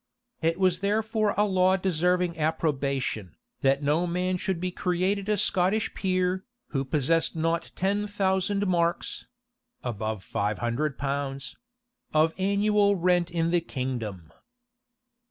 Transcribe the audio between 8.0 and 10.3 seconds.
thousand marks (above